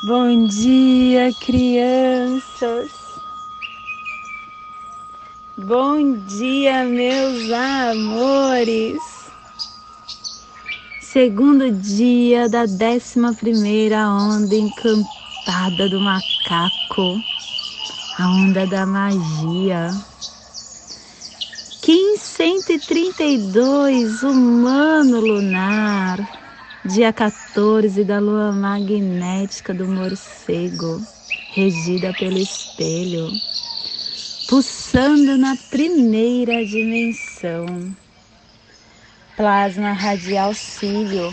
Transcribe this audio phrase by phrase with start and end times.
[0.00, 2.92] Bom dia, crianças.
[5.56, 9.02] Bom dia, meus amores.
[11.00, 17.20] Segundo dia da décima primeira onda encantada do macaco,
[18.20, 20.00] a onda da magia.
[21.82, 26.20] Kim 132, humano lunar
[26.84, 27.47] dia 14
[28.06, 31.02] da lua magnética do morcego,
[31.56, 33.32] regida pelo espelho,
[34.46, 37.66] pulsando na primeira dimensão.
[39.36, 41.32] Plasma radial cílio.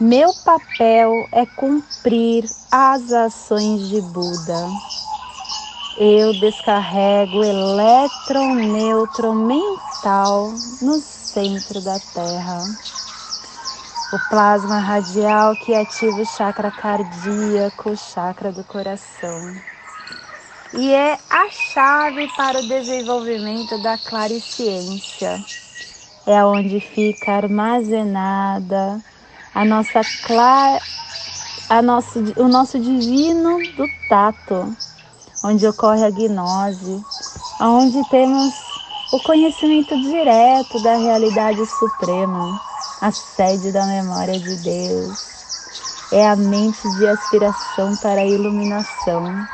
[0.00, 4.68] Meu papel é cumprir as ações de Buda.
[5.98, 12.66] Eu descarrego elétron neutro mental no centro da Terra
[14.12, 19.54] o plasma radial que ativa o chakra cardíaco, o chakra do coração.
[20.74, 25.42] E é a chave para o desenvolvimento da clariciência.
[26.26, 29.00] É onde fica armazenada
[29.54, 30.80] a nossa clara,
[31.70, 34.76] a nosso, o nosso divino do tato,
[35.42, 37.02] onde ocorre a gnose,
[37.60, 38.71] onde temos
[39.12, 42.58] o conhecimento direto da realidade suprema
[42.98, 45.18] a sede da memória de Deus.
[46.10, 49.46] É a mente de aspiração para a iluminação.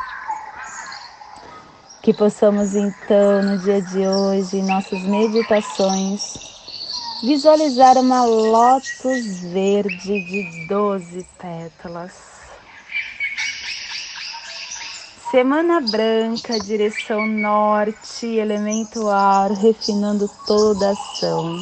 [2.01, 6.37] Que possamos então, no dia de hoje, em nossas meditações,
[7.25, 12.28] visualizar uma lótus verde de 12 pétalas.
[15.31, 21.57] Semana branca, direção norte, elemento ar, refinando toda a ação.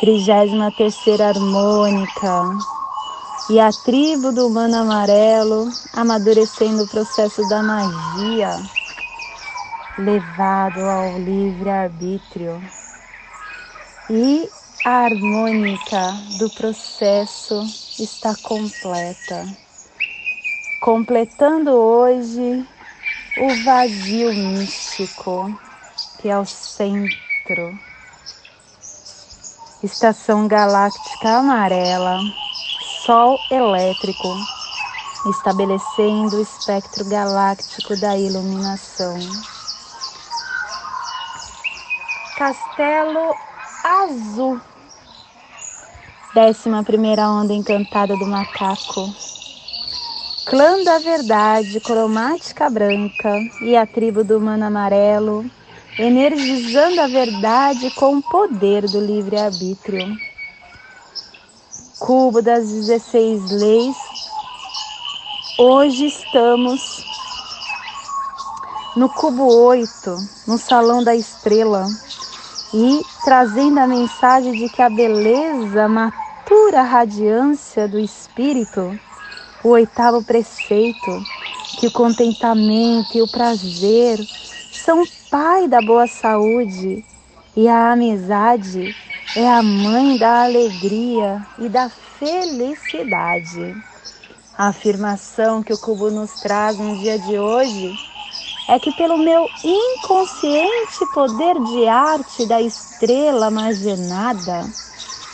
[0.00, 2.42] Trigésima terceira harmônica.
[3.48, 8.60] E a tribo do humano amarelo amadurecendo o processo da magia
[9.98, 12.60] levado ao livre-arbítrio.
[14.08, 14.50] E
[14.84, 17.62] a harmônica do processo
[17.98, 19.46] está completa,
[20.80, 22.66] completando hoje
[23.36, 25.54] o vazio místico
[26.18, 27.78] que é o centro
[29.82, 32.20] Estação galáctica amarela,
[32.80, 34.34] Sol elétrico,
[35.26, 39.14] estabelecendo o espectro galáctico da iluminação.
[42.36, 43.34] Castelo
[43.84, 44.60] Azul,
[46.34, 49.14] décima primeira onda encantada do macaco.
[50.44, 55.44] Clã da Verdade, cromática branca e a tribo do humano amarelo
[55.98, 60.16] energizando a verdade com o poder do livre-arbítrio.
[61.98, 63.96] Cubo das 16 leis,
[65.58, 67.04] hoje estamos
[68.96, 71.90] no cubo 8, no salão da estrela,
[72.72, 78.98] e trazendo a mensagem de que a beleza matura a radiância do espírito,
[79.62, 81.26] o oitavo preceito,
[81.76, 84.26] que o contentamento e o prazer
[84.70, 87.04] são pai da boa saúde
[87.56, 88.94] e a amizade
[89.34, 93.76] é a mãe da alegria e da felicidade.
[94.56, 97.98] A afirmação que o cubo nos traz no dia de hoje
[98.68, 104.68] é que pelo meu inconsciente poder de arte da estrela marginada,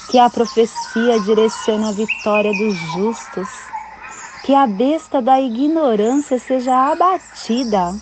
[0.09, 3.66] que a profecia direciona a vitória dos justos,
[4.47, 7.93] que a besta da ignorância seja abatida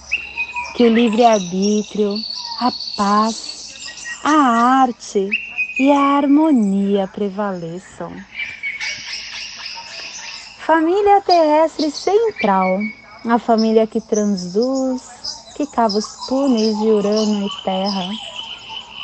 [0.76, 2.16] que o livre-arbítrio,
[2.60, 3.72] a paz,
[4.22, 4.30] a
[4.82, 5.30] arte
[5.78, 8.12] e a harmonia prevaleçam.
[10.58, 12.78] Família terrestre central,
[13.26, 15.00] a família que transduz,
[15.56, 18.10] que cava os túneis de Urano e Terra,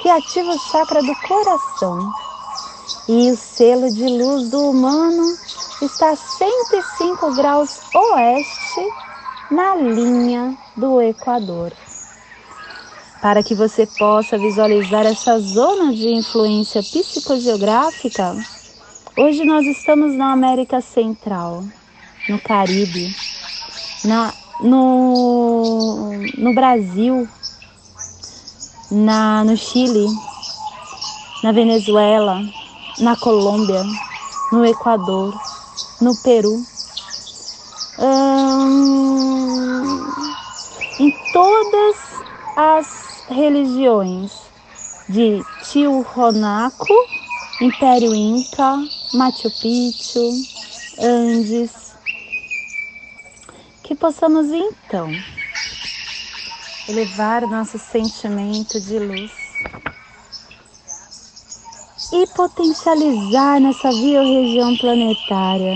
[0.03, 2.13] que ativa o chakra do coração.
[3.09, 5.39] E o selo de luz do humano
[5.85, 8.81] está a 105 graus oeste
[9.51, 11.73] na linha do Equador.
[13.23, 18.37] Para que você possa visualizar essa zona de influência psicogeográfica,
[19.17, 21.65] hoje nós estamos na América Central,
[22.29, 23.15] no Caribe,
[24.05, 24.33] na,
[24.63, 27.29] no, no Brasil,
[28.91, 30.07] na, no Chile,
[31.43, 32.41] na Venezuela,
[32.99, 33.83] na Colômbia,
[34.51, 35.35] no Equador,
[36.01, 36.65] no Peru.
[37.99, 38.81] Hum,
[40.99, 41.97] em todas
[42.57, 44.33] as religiões
[45.09, 46.95] de Tiwanaku,
[47.61, 48.77] Império Inca,
[49.13, 50.33] Machu Picchu,
[50.99, 51.91] Andes,
[53.91, 55.11] Que possamos então
[56.89, 59.40] elevar nosso sentimento de luz
[62.13, 65.75] e potencializar nessa biorregião planetária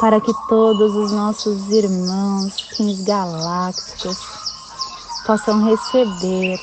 [0.00, 4.18] para que todos os nossos irmãos, fins galácticos,
[5.24, 6.58] possam receber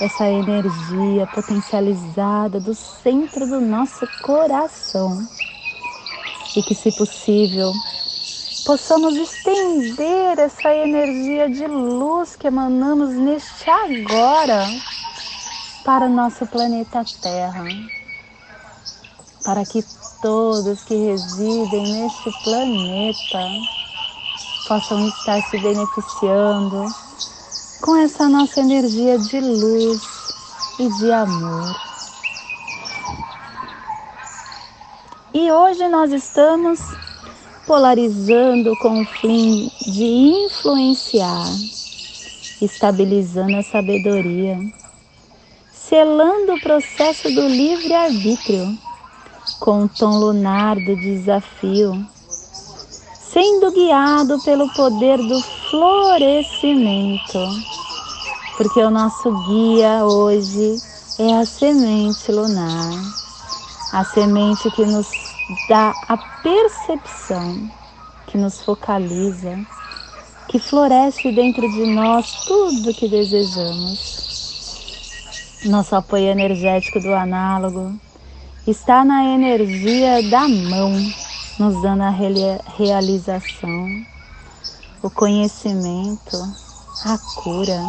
[0.00, 5.28] essa energia potencializada do centro do nosso coração.
[6.54, 7.72] E que, se possível,
[8.64, 14.68] possamos estender essa energia de luz que emanamos neste agora
[15.84, 17.64] para o nosso planeta Terra,
[19.44, 19.84] para que
[20.22, 23.40] todos que residem neste planeta
[24.66, 26.86] possam estar se beneficiando
[27.82, 30.00] com essa nossa energia de luz
[30.78, 31.76] e de amor.
[35.34, 36.80] E hoje nós estamos
[37.66, 40.04] polarizando com o fim de
[40.46, 41.44] influenciar,
[42.62, 44.58] estabilizando a sabedoria,
[45.94, 48.76] selando o processo do livre-arbítrio
[49.60, 52.04] com o tom lunar do desafio,
[53.20, 57.38] sendo guiado pelo poder do florescimento,
[58.56, 60.82] porque o nosso guia hoje
[61.16, 62.90] é a semente lunar,
[63.92, 65.06] a semente que nos
[65.68, 67.70] dá a percepção,
[68.26, 69.56] que nos focaliza,
[70.48, 74.33] que floresce dentro de nós tudo o que desejamos.
[75.64, 77.98] Nosso apoio energético do análogo
[78.66, 80.92] está na energia da mão,
[81.58, 83.88] nos dando a realização,
[85.02, 86.36] o conhecimento,
[87.06, 87.82] a cura.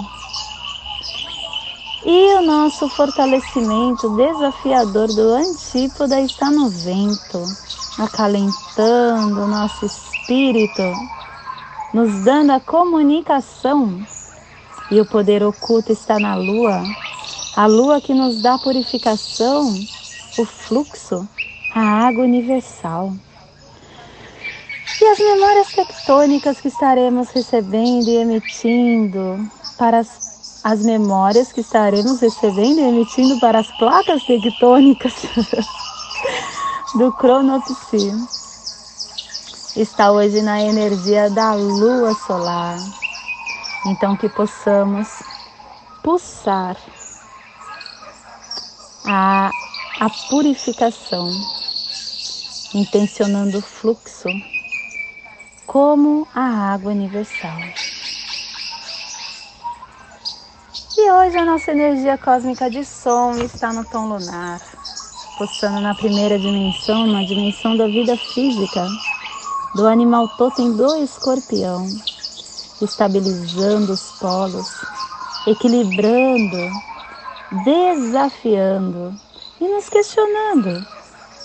[2.05, 7.57] E o nosso fortalecimento desafiador do antípoda está no vento,
[7.99, 10.81] acalentando o nosso espírito,
[11.93, 13.99] nos dando a comunicação.
[14.91, 16.83] E o poder oculto está na lua,
[17.55, 19.73] a lua que nos dá purificação,
[20.37, 21.27] o fluxo,
[21.73, 23.13] a água universal.
[25.01, 30.25] E as memórias tectônicas que estaremos recebendo e emitindo para as
[30.65, 35.13] as memórias que estaremos recebendo e emitindo para as placas tectônicas
[36.97, 38.11] do cronopsi
[39.75, 42.79] está hoje na energia da lua solar.
[43.85, 45.07] Então que possamos
[46.01, 46.75] pulsar
[49.07, 49.51] a,
[49.99, 51.29] a purificação,
[52.73, 54.29] intencionando o fluxo
[55.65, 57.59] como a água universal.
[60.97, 64.61] E hoje a nossa energia cósmica de som está no tom lunar,
[65.37, 68.87] postando na primeira dimensão, na dimensão da vida física,
[69.75, 71.91] do animal totem do escorpião,
[72.81, 74.67] estabilizando os polos,
[75.45, 76.71] equilibrando,
[77.51, 79.13] desafiando
[79.59, 80.85] e nos questionando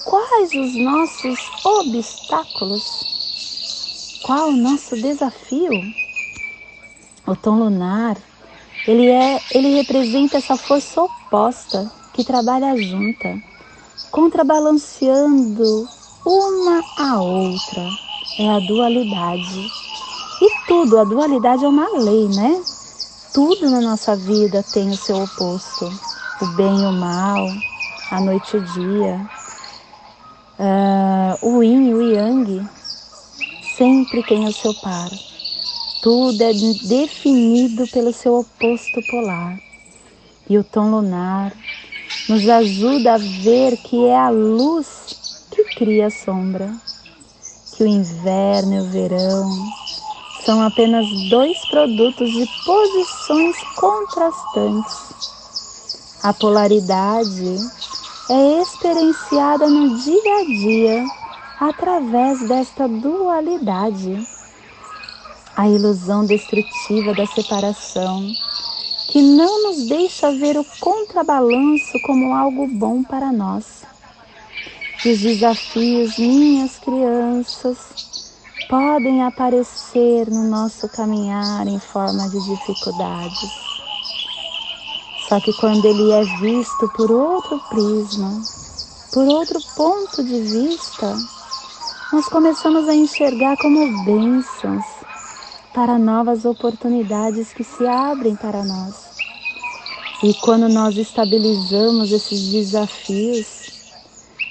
[0.04, 2.82] quais os nossos obstáculos,
[4.24, 5.72] qual o nosso desafio.
[7.26, 8.16] O tom lunar
[8.86, 13.38] ele é, ele representa essa força oposta que trabalha junta,
[14.10, 15.86] contrabalanceando
[16.24, 17.88] uma a outra.
[18.38, 19.66] É a dualidade.
[20.40, 22.62] E tudo, a dualidade é uma lei, né?
[23.32, 25.88] Tudo na nossa vida tem o seu oposto.
[26.42, 27.46] O bem e o mal,
[28.10, 29.30] a noite e o dia,
[30.58, 32.68] uh, o yin e o yang,
[33.76, 35.08] sempre tem o seu par.
[36.02, 39.56] Tudo é definido pelo seu oposto polar.
[40.48, 41.52] E o tom lunar
[42.28, 46.74] nos ajuda a ver que é a luz que cria a sombra,
[47.76, 49.48] que o inverno e o verão
[50.44, 55.12] são apenas dois produtos de posições contrastantes.
[56.22, 57.70] A polaridade
[58.28, 61.04] é experienciada no dia a dia
[61.60, 64.26] através desta dualidade
[65.60, 68.32] a ilusão destrutiva da separação,
[69.08, 73.82] que não nos deixa ver o contrabalanço como algo bom para nós.
[75.04, 77.76] Os desafios, minhas crianças,
[78.70, 83.50] podem aparecer no nosso caminhar em forma de dificuldades.
[85.28, 88.40] Só que quando ele é visto por outro prisma,
[89.12, 91.18] por outro ponto de vista,
[92.12, 94.84] nós começamos a enxergar como bênçãos,
[95.74, 98.94] para novas oportunidades que se abrem para nós.
[100.22, 103.46] E quando nós estabilizamos esses desafios,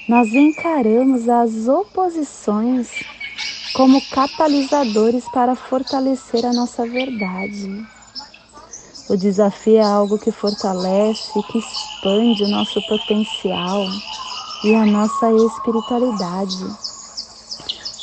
[0.06, 2.90] nós encaramos as oposições
[3.72, 7.86] como catalisadores para fortalecer a nossa verdade.
[9.08, 13.84] O desafio é algo que fortalece, que expande o nosso potencial
[14.64, 16.66] e a nossa espiritualidade.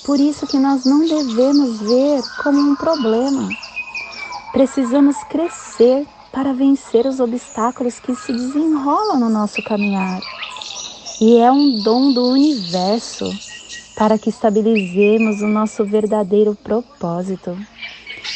[0.04, 3.50] Por isso que nós não devemos ver como um problema.
[4.54, 10.22] Precisamos crescer para vencer os obstáculos que se desenrolam no nosso caminhar.
[11.20, 13.26] E é um dom do universo
[13.98, 17.58] para que estabilizemos o nosso verdadeiro propósito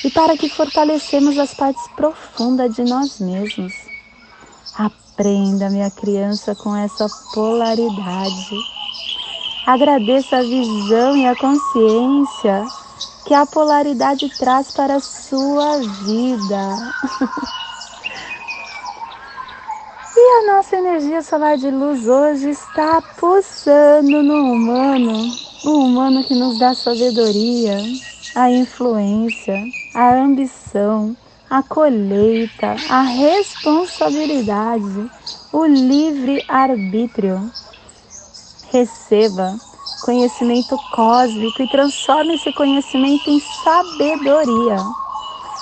[0.03, 3.71] e para que fortalecemos as partes profundas de nós mesmos.
[4.75, 8.57] Aprenda, minha criança, com essa polaridade.
[9.67, 12.65] Agradeça a visão e a consciência
[13.27, 16.77] que a polaridade traz para a sua vida.
[20.17, 26.33] e a nossa energia solar de luz hoje está pulsando no humano, o humano que
[26.33, 27.77] nos dá sabedoria,
[28.35, 29.63] a influência,
[29.93, 31.15] a ambição,
[31.49, 35.11] a colheita, a responsabilidade,
[35.53, 37.51] o livre arbítrio.
[38.71, 39.55] Receba
[40.03, 44.77] conhecimento cósmico e transforme esse conhecimento em sabedoria.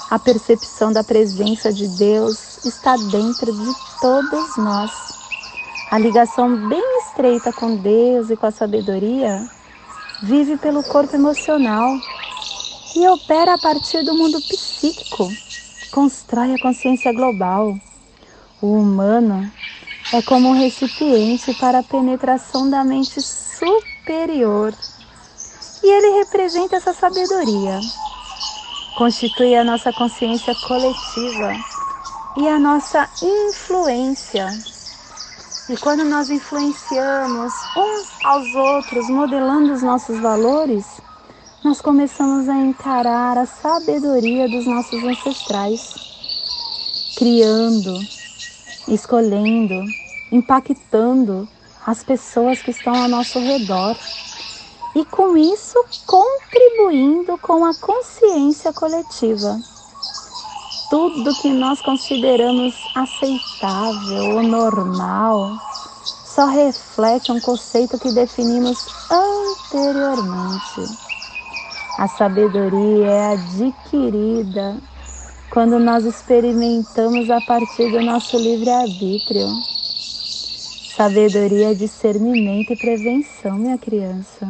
[0.09, 4.91] A percepção da presença de Deus está dentro de todos nós.
[5.91, 9.58] A ligação bem estreita com Deus e com a sabedoria
[10.21, 11.95] vive pelo corpo emocional
[12.95, 15.31] e opera a partir do mundo psíquico
[15.91, 17.77] constrói a consciência global.
[18.61, 19.51] O humano
[20.13, 24.73] é como um recipiente para a penetração da mente superior.
[25.83, 27.79] E ele representa essa sabedoria.
[28.97, 31.53] Constitui a nossa consciência coletiva
[32.37, 34.47] e a nossa influência.
[35.69, 40.99] E quando nós influenciamos uns aos outros, modelando os nossos valores,
[41.63, 45.93] nós começamos a encarar a sabedoria dos nossos ancestrais,
[47.15, 47.99] criando,
[48.87, 49.85] escolhendo,
[50.31, 51.47] impactando
[51.85, 53.95] as pessoas que estão ao nosso redor
[54.95, 59.55] e com isso contribuindo com a consciência coletiva.
[60.89, 65.55] Tudo que nós consideramos aceitável ou normal
[66.25, 70.97] só reflete um conceito que definimos anteriormente.
[71.97, 74.77] A sabedoria é adquirida
[75.51, 79.47] quando nós experimentamos a partir do nosso livre-arbítrio.
[80.95, 84.47] Sabedoria é discernimento e prevenção, minha criança.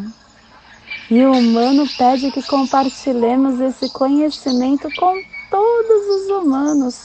[1.12, 5.14] E o humano pede que compartilhemos esse conhecimento com
[5.90, 6.96] todos os humanos,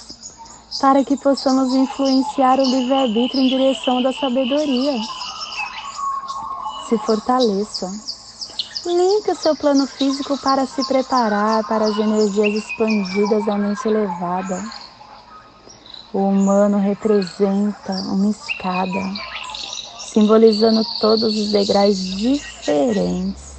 [0.78, 5.00] para que possamos influenciar o livre-arbítrio em direção da sabedoria.
[6.86, 7.90] Se fortaleça.
[8.84, 14.62] Limpe o seu plano físico para se preparar para as energias expandidas da mente elevada.
[16.12, 19.00] O humano representa uma escada,
[20.12, 23.54] simbolizando todos os degraus diferentes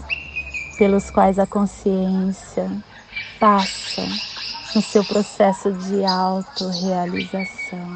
[0.78, 2.72] pelos quais a consciência
[3.40, 4.35] passa
[4.76, 7.88] no seu processo de autorrealização.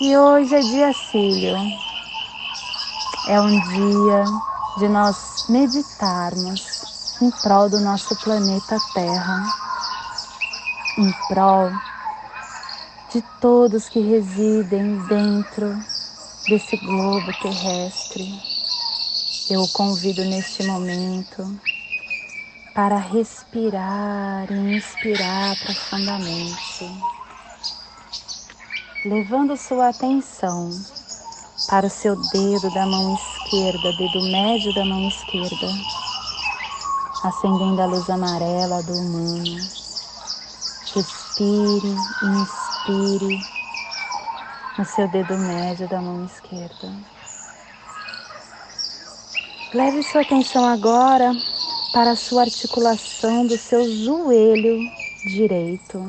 [0.00, 1.56] E hoje é dia filho
[3.28, 4.24] é um dia
[4.78, 6.82] de nós meditarmos
[7.20, 9.44] em prol do nosso planeta Terra,
[10.98, 11.70] em prol
[13.12, 15.76] de todos que residem dentro
[16.48, 18.40] desse globo terrestre.
[19.48, 21.60] Eu o convido neste momento
[22.74, 26.90] para respirar e inspirar profundamente,
[29.04, 30.80] levando sua atenção
[31.68, 35.68] para o seu dedo da mão esquerda, dedo médio da mão esquerda,
[37.22, 39.70] acendendo a luz amarela do humano.
[40.94, 43.46] Respire, inspire
[44.78, 46.90] no seu dedo médio da mão esquerda.
[49.74, 51.32] Leve sua atenção agora
[51.92, 54.78] para a sua articulação do seu joelho
[55.26, 56.02] direito.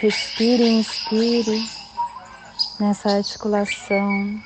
[0.00, 1.68] Respire e inspire
[2.78, 4.40] nessa articulação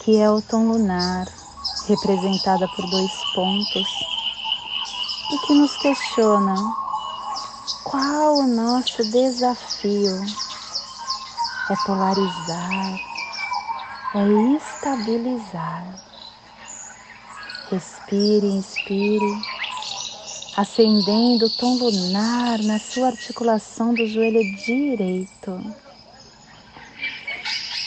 [0.00, 1.26] que é o tom lunar,
[1.88, 3.88] representada por dois pontos,
[5.32, 6.54] e que nos questiona
[7.82, 10.20] qual o nosso desafio
[11.70, 13.00] é polarizar,
[14.14, 16.13] é estabilizar.
[17.74, 19.34] Respire, inspire,
[20.56, 25.74] acendendo o tom lunar na sua articulação do joelho direito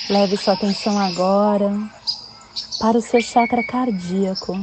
[0.09, 1.71] Leve sua atenção agora
[2.77, 4.57] para o seu chakra cardíaco.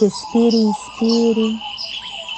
[0.00, 1.58] Respire inspire,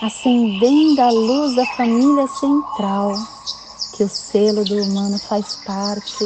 [0.01, 3.19] acendendo a luz da família central,
[3.93, 6.25] que o selo do humano faz parte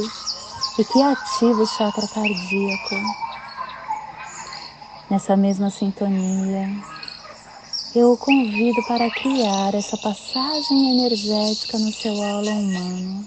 [0.78, 3.27] e que ativa o chakra cardíaco.
[5.10, 6.68] Nessa mesma sintonia,
[7.94, 13.26] eu o convido para criar essa passagem energética no seu aula humano,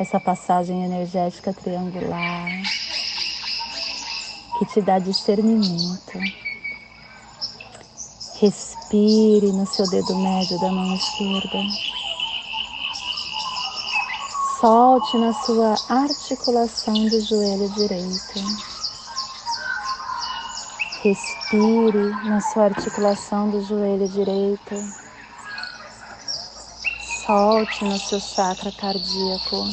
[0.00, 2.50] essa passagem energética triangular
[4.58, 6.18] que te dá discernimento.
[8.40, 11.62] Respire no seu dedo médio da mão esquerda.
[14.60, 18.73] Solte na sua articulação do joelho direito.
[21.04, 24.74] Respire na sua articulação do joelho direito.
[26.98, 29.68] Solte no seu chakra cardíaco.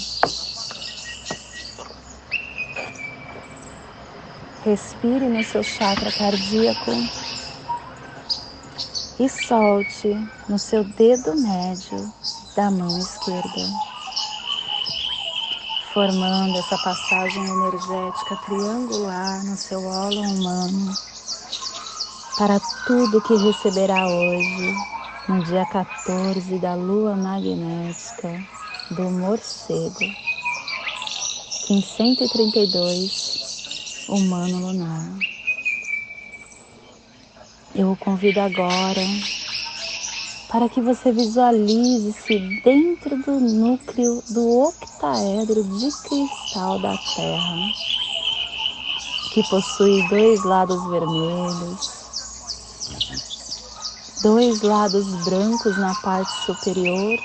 [4.65, 6.91] Respire no seu chakra cardíaco
[9.17, 10.13] e solte
[10.49, 12.11] no seu dedo médio
[12.57, 13.69] da mão esquerda,
[15.93, 20.97] formando essa passagem energética triangular no seu óleo humano
[22.37, 24.75] para tudo que receberá hoje,
[25.27, 28.41] no dia 14 da lua magnética
[28.89, 30.09] do morcego,
[31.67, 33.39] Kim 132,
[34.07, 35.05] humano lunar.
[37.73, 39.01] Eu o convido agora
[40.49, 47.71] para que você visualize-se dentro do núcleo do octaedro de cristal da Terra,
[49.33, 52.00] que possui dois lados vermelhos,
[54.21, 57.19] dois lados brancos na parte superior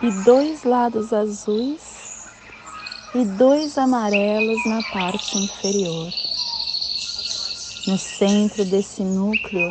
[0.00, 2.14] e dois lados azuis
[3.14, 6.12] e dois amarelos na parte inferior.
[7.86, 9.70] No centro desse núcleo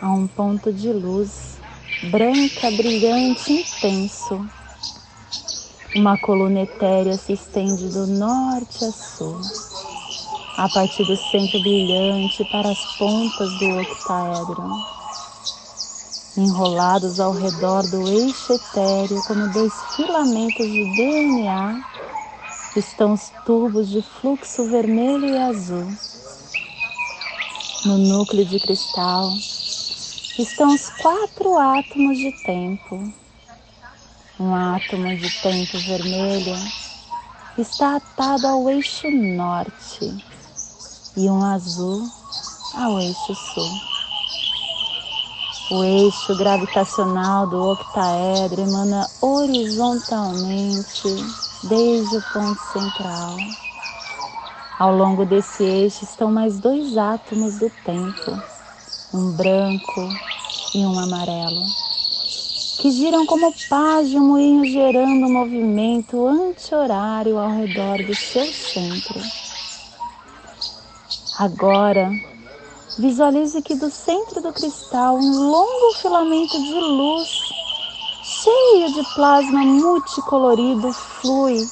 [0.00, 1.58] há um ponto de luz
[2.10, 4.46] branca, brilhante, intenso.
[5.94, 9.65] Uma coluna etérea se estende do norte a sul
[10.56, 14.64] a partir do centro brilhante para as pontas do octaedro,
[16.34, 21.84] enrolados ao redor do eixo etéreo como dois filamentos de DNA,
[22.74, 25.92] estão os tubos de fluxo vermelho e azul.
[27.84, 29.34] No núcleo de cristal
[30.38, 33.12] estão os quatro átomos de tempo.
[34.40, 36.56] Um átomo de tempo vermelho
[37.58, 40.35] está atado ao eixo norte
[41.16, 42.08] e um azul
[42.74, 43.70] ao eixo sul.
[45.70, 51.08] O eixo gravitacional do octaedro emana horizontalmente
[51.64, 53.36] desde o ponto central.
[54.78, 58.38] Ao longo desse eixo estão mais dois átomos do tempo,
[59.12, 60.08] um branco
[60.74, 61.64] e um amarelo,
[62.78, 68.46] que giram como pás de um moinho gerando um movimento anti-horário ao redor do seu
[68.52, 69.18] centro.
[71.38, 72.10] Agora,
[72.96, 77.28] visualize que do centro do cristal um longo filamento de luz,
[78.22, 81.70] cheio de plasma multicolorido, flui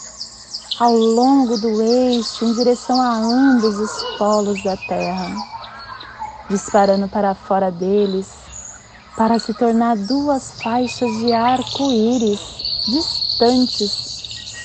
[0.78, 5.30] ao longo do eixo em direção a ambos os polos da Terra,
[6.50, 8.30] disparando para fora deles
[9.16, 12.40] para se tornar duas faixas de arco-íris
[12.86, 13.92] distantes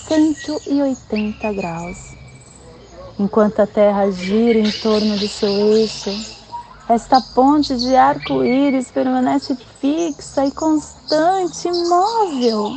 [0.10, 2.09] 180 graus.
[3.20, 6.10] Enquanto a Terra gira em torno do seu eixo,
[6.88, 12.72] esta ponte de arco-íris permanece fixa e constante, imóvel.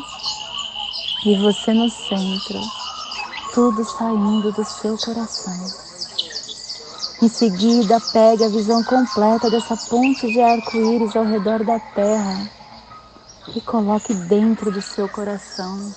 [1.24, 2.61] E você no centro,
[3.55, 5.72] tudo saindo do seu coração.
[7.22, 12.50] Em seguida, pegue a visão completa dessa ponte de arco-íris ao redor da Terra
[13.55, 15.94] e coloque dentro do seu coração.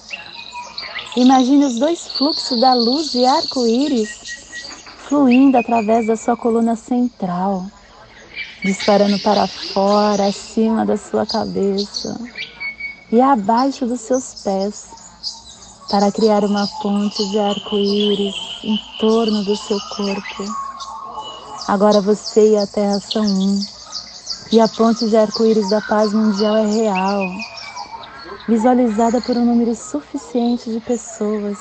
[1.15, 4.09] Imagine os dois fluxos da luz de arco-íris
[5.07, 7.65] fluindo através da sua coluna central,
[8.63, 12.19] disparando para fora, acima da sua cabeça
[13.11, 14.87] e abaixo dos seus pés,
[15.89, 20.43] para criar uma ponte de arco-íris em torno do seu corpo.
[21.67, 23.65] Agora você e a Terra são um,
[24.51, 27.25] e a ponte de arco-íris da paz mundial é real,
[28.47, 31.57] visualizada por um número suficiente de pessoas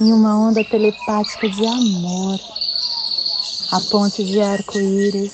[0.00, 2.40] em uma onda telepática de amor.
[3.70, 5.32] A ponte de arco-íris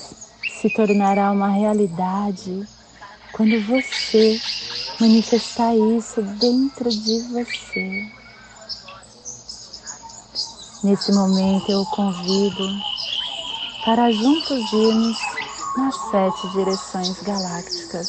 [0.61, 2.69] se tornará uma realidade
[3.33, 4.39] quando você
[5.01, 8.19] manifestar isso dentro de você.
[10.83, 12.69] Nesse momento eu o convido
[13.85, 15.19] para juntos irmos
[15.77, 18.09] nas sete direções galácticas,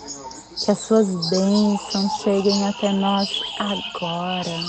[0.63, 4.59] que as suas bênçãos cheguem até nós agora.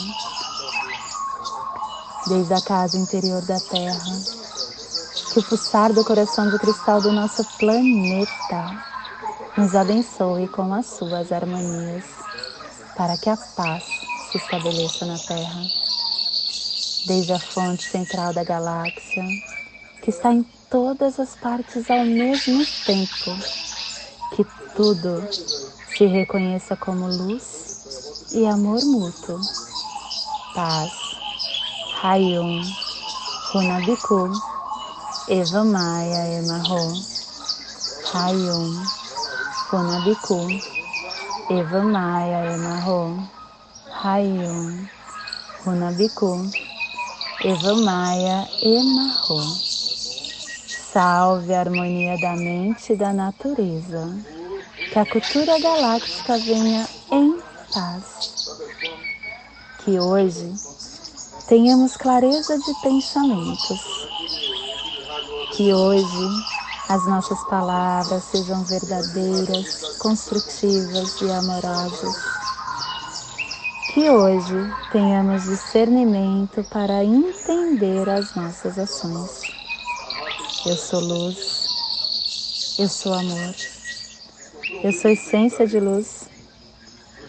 [2.27, 4.23] Desde a casa interior da Terra,
[5.33, 8.85] que o pulsar do coração de cristal do nosso planeta
[9.57, 12.05] nos abençoe com as suas harmonias,
[12.97, 13.85] para que a paz
[14.31, 15.63] se estabeleça na Terra.
[17.07, 19.25] Desde a fonte central da galáxia,
[20.03, 23.37] que está em todas as partes ao mesmo tempo,
[24.35, 25.29] que tudo
[25.97, 27.77] se reconheça como luz
[28.31, 29.41] e amor mútuo.
[30.55, 30.93] Paz.
[32.03, 32.63] Hayum.
[33.55, 34.31] Runabiku.
[35.29, 36.99] Eva Maia Emarro.
[38.13, 38.87] Hayum.
[39.73, 40.37] Funabiku,
[41.49, 43.27] Eva Maia Emarro,
[43.89, 44.87] Rayum,
[45.65, 46.45] Runabiku,
[47.43, 49.41] Eva Maia Emarro.
[50.93, 54.07] Salve a harmonia da mente e da natureza.
[54.93, 58.37] Que a cultura galáctica venha em paz.
[59.79, 60.55] Que hoje
[61.49, 63.81] tenhamos clareza de pensamentos.
[65.57, 66.29] Que hoje
[66.91, 72.17] as nossas palavras sejam verdadeiras, construtivas e amorosas.
[73.95, 79.51] Que hoje tenhamos discernimento para entender as nossas ações.
[80.67, 81.67] Eu sou luz,
[82.79, 83.55] eu sou amor,
[84.83, 86.29] eu sou essência de luz,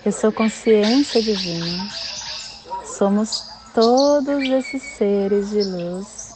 [0.04, 1.88] eu sou consciência divina.
[2.84, 3.44] Somos
[3.76, 6.34] todos esses seres de luz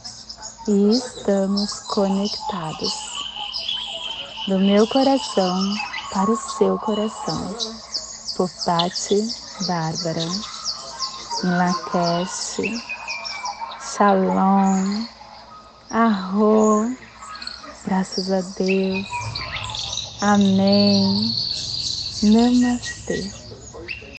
[0.68, 2.94] e estamos conectados
[4.46, 5.74] do meu coração
[6.12, 7.54] para o seu coração,
[8.36, 10.26] por Patti Bárbara,
[11.42, 12.60] Lakesh,
[13.80, 15.04] Shalom,
[15.90, 16.96] Arro,
[17.84, 19.08] graças a Deus,
[20.20, 21.36] Amém,
[22.22, 23.37] Namastê.